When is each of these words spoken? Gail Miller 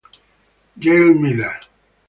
Gail 0.79 1.13
Miller 1.13 1.61